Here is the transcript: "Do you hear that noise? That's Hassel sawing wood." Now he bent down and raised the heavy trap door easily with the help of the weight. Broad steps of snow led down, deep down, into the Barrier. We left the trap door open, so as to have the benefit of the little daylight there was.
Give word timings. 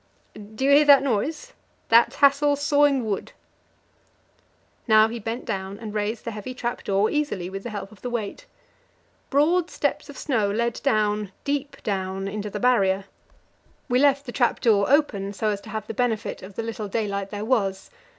"Do 0.55 0.65
you 0.65 0.71
hear 0.71 0.85
that 0.85 1.03
noise? 1.03 1.53
That's 1.89 2.15
Hassel 2.15 2.55
sawing 2.55 3.05
wood." 3.05 3.33
Now 4.87 5.07
he 5.09 5.19
bent 5.19 5.45
down 5.45 5.77
and 5.77 5.93
raised 5.93 6.25
the 6.25 6.31
heavy 6.31 6.55
trap 6.55 6.83
door 6.83 7.11
easily 7.11 7.51
with 7.51 7.61
the 7.61 7.69
help 7.69 7.91
of 7.91 8.01
the 8.01 8.09
weight. 8.09 8.47
Broad 9.29 9.69
steps 9.69 10.09
of 10.09 10.17
snow 10.17 10.49
led 10.49 10.81
down, 10.81 11.31
deep 11.43 11.83
down, 11.83 12.27
into 12.27 12.49
the 12.49 12.59
Barrier. 12.59 13.05
We 13.89 13.99
left 13.99 14.25
the 14.25 14.31
trap 14.31 14.59
door 14.59 14.89
open, 14.89 15.33
so 15.33 15.49
as 15.49 15.61
to 15.61 15.69
have 15.69 15.85
the 15.85 15.93
benefit 15.93 16.41
of 16.41 16.55
the 16.55 16.63
little 16.63 16.87
daylight 16.87 17.29
there 17.29 17.45
was. 17.45 17.91